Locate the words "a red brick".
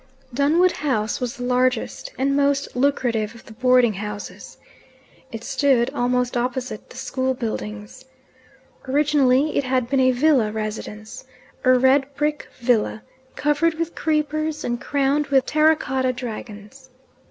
11.63-12.47